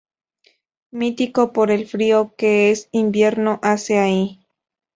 [0.89, 4.43] Mítico por el frío que en invierno hace allí.